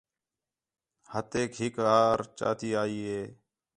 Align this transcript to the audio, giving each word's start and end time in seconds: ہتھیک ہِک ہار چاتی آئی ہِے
ہتھیک 1.11 1.51
ہِک 1.61 1.75
ہار 1.85 2.19
چاتی 2.37 2.69
آئی 2.81 2.99
ہِے 3.07 3.21